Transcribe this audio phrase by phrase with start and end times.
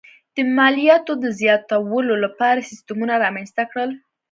[0.35, 3.89] د مالیاتو د زیاتولو لپاره سیستمونه رامنځته کړل.